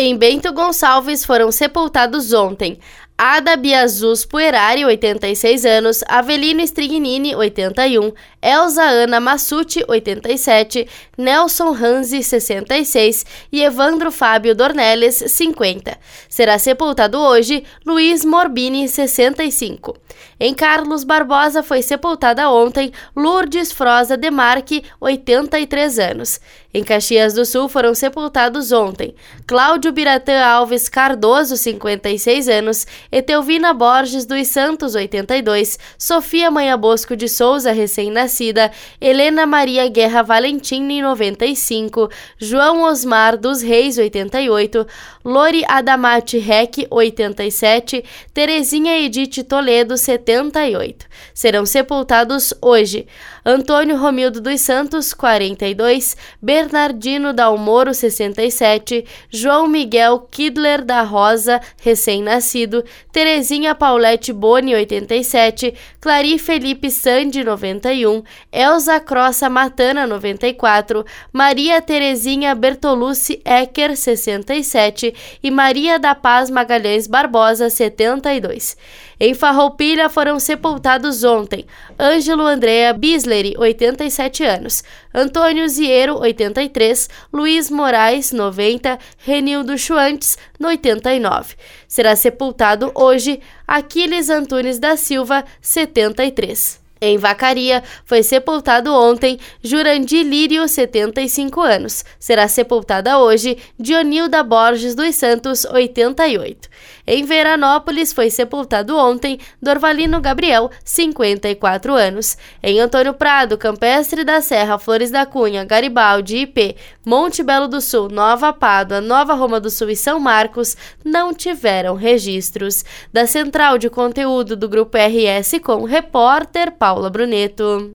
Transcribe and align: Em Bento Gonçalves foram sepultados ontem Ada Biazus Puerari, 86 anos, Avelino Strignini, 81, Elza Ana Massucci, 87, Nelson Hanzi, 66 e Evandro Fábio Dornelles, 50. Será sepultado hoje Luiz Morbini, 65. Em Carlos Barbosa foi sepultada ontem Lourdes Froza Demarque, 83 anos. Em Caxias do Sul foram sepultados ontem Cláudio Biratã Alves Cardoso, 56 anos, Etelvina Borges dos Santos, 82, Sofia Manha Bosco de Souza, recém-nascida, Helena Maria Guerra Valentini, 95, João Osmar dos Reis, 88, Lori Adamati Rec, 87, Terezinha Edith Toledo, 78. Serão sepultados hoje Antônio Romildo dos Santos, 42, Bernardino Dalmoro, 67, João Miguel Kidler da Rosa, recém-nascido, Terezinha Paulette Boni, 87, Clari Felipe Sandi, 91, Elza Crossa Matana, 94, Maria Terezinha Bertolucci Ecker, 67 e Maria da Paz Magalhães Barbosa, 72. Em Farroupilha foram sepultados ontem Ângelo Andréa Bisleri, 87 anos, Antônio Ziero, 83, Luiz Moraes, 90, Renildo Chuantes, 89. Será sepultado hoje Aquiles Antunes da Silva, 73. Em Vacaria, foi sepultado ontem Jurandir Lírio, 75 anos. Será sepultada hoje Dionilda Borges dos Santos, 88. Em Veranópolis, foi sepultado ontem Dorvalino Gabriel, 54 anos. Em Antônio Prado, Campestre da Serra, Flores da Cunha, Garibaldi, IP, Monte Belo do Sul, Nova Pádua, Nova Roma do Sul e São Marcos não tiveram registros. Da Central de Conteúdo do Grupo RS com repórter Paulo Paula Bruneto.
Em 0.00 0.16
Bento 0.16 0.52
Gonçalves 0.52 1.24
foram 1.24 1.50
sepultados 1.50 2.32
ontem 2.32 2.78
Ada 3.20 3.56
Biazus 3.56 4.24
Puerari, 4.24 4.84
86 4.84 5.66
anos, 5.66 6.04
Avelino 6.06 6.62
Strignini, 6.62 7.34
81, 7.34 8.12
Elza 8.40 8.84
Ana 8.84 9.18
Massucci, 9.18 9.84
87, 9.88 10.88
Nelson 11.18 11.74
Hanzi, 11.74 12.22
66 12.22 13.26
e 13.50 13.60
Evandro 13.64 14.12
Fábio 14.12 14.54
Dornelles, 14.54 15.16
50. 15.16 15.98
Será 16.28 16.60
sepultado 16.60 17.18
hoje 17.18 17.64
Luiz 17.84 18.24
Morbini, 18.24 18.88
65. 18.88 19.96
Em 20.38 20.54
Carlos 20.54 21.02
Barbosa 21.02 21.62
foi 21.64 21.82
sepultada 21.82 22.48
ontem 22.50 22.92
Lourdes 23.16 23.72
Froza 23.72 24.16
Demarque, 24.16 24.84
83 25.00 25.98
anos. 25.98 26.40
Em 26.72 26.84
Caxias 26.84 27.34
do 27.34 27.44
Sul 27.44 27.68
foram 27.68 27.94
sepultados 27.94 28.72
ontem 28.72 29.14
Cláudio 29.46 29.90
Biratã 29.90 30.44
Alves 30.44 30.88
Cardoso, 30.88 31.56
56 31.56 32.48
anos, 32.48 32.86
Etelvina 33.10 33.72
Borges 33.72 34.26
dos 34.26 34.48
Santos, 34.48 34.94
82, 34.94 35.78
Sofia 35.98 36.50
Manha 36.50 36.76
Bosco 36.76 37.16
de 37.16 37.28
Souza, 37.28 37.72
recém-nascida, 37.72 38.70
Helena 39.00 39.46
Maria 39.46 39.88
Guerra 39.88 40.22
Valentini, 40.22 41.00
95, 41.00 42.10
João 42.38 42.82
Osmar 42.82 43.36
dos 43.36 43.62
Reis, 43.62 43.96
88, 43.96 44.86
Lori 45.24 45.64
Adamati 45.66 46.38
Rec, 46.38 46.86
87, 46.90 48.04
Terezinha 48.34 48.98
Edith 49.00 49.42
Toledo, 49.44 49.96
78. 49.96 51.06
Serão 51.32 51.64
sepultados 51.64 52.52
hoje 52.60 53.06
Antônio 53.44 53.96
Romildo 53.96 54.42
dos 54.42 54.60
Santos, 54.60 55.14
42, 55.14 56.14
Bernardino 56.40 57.32
Dalmoro, 57.32 57.94
67, 57.94 59.06
João 59.30 59.66
Miguel 59.66 60.28
Kidler 60.30 60.84
da 60.84 61.00
Rosa, 61.00 61.58
recém-nascido, 61.80 62.84
Terezinha 63.12 63.74
Paulette 63.74 64.32
Boni, 64.32 64.74
87, 64.74 65.74
Clari 66.00 66.38
Felipe 66.38 66.90
Sandi, 66.90 67.42
91, 67.42 68.22
Elza 68.52 69.00
Crossa 69.00 69.48
Matana, 69.48 70.06
94, 70.06 71.04
Maria 71.32 71.80
Terezinha 71.80 72.54
Bertolucci 72.54 73.40
Ecker, 73.44 73.96
67 73.96 75.14
e 75.42 75.50
Maria 75.50 75.98
da 75.98 76.14
Paz 76.14 76.50
Magalhães 76.50 77.06
Barbosa, 77.06 77.70
72. 77.70 78.76
Em 79.20 79.34
Farroupilha 79.34 80.08
foram 80.08 80.38
sepultados 80.38 81.24
ontem 81.24 81.66
Ângelo 81.98 82.46
Andréa 82.46 82.92
Bisleri, 82.92 83.54
87 83.58 84.44
anos, 84.44 84.84
Antônio 85.12 85.68
Ziero, 85.68 86.16
83, 86.18 87.08
Luiz 87.32 87.68
Moraes, 87.68 88.30
90, 88.30 88.96
Renildo 89.18 89.76
Chuantes, 89.76 90.38
89. 90.62 91.56
Será 91.88 92.14
sepultado 92.14 92.87
hoje 92.94 93.40
Aquiles 93.66 94.30
Antunes 94.30 94.78
da 94.78 94.96
Silva, 94.96 95.44
73. 95.60 96.87
Em 97.00 97.16
Vacaria, 97.16 97.82
foi 98.04 98.22
sepultado 98.24 98.92
ontem 98.92 99.38
Jurandir 99.62 100.26
Lírio, 100.26 100.66
75 100.66 101.60
anos. 101.60 102.04
Será 102.18 102.48
sepultada 102.48 103.18
hoje 103.18 103.56
Dionilda 103.78 104.42
Borges 104.42 104.96
dos 104.96 105.14
Santos, 105.14 105.64
88. 105.64 106.68
Em 107.06 107.24
Veranópolis, 107.24 108.12
foi 108.12 108.30
sepultado 108.30 108.96
ontem 108.96 109.38
Dorvalino 109.62 110.20
Gabriel, 110.20 110.70
54 110.84 111.94
anos. 111.94 112.36
Em 112.62 112.80
Antônio 112.80 113.14
Prado, 113.14 113.56
Campestre 113.56 114.24
da 114.24 114.40
Serra, 114.40 114.78
Flores 114.78 115.10
da 115.10 115.24
Cunha, 115.24 115.64
Garibaldi, 115.64 116.38
IP, 116.38 116.76
Monte 117.06 117.42
Belo 117.42 117.68
do 117.68 117.80
Sul, 117.80 118.08
Nova 118.10 118.52
Pádua, 118.52 119.00
Nova 119.00 119.34
Roma 119.34 119.58
do 119.60 119.70
Sul 119.70 119.88
e 119.88 119.96
São 119.96 120.18
Marcos 120.18 120.76
não 121.04 121.32
tiveram 121.32 121.94
registros. 121.94 122.84
Da 123.12 123.26
Central 123.26 123.78
de 123.78 123.88
Conteúdo 123.88 124.56
do 124.56 124.68
Grupo 124.68 124.98
RS 124.98 125.60
com 125.62 125.84
repórter 125.84 126.72
Paulo 126.72 126.87
Paula 126.88 127.10
Bruneto. 127.10 127.84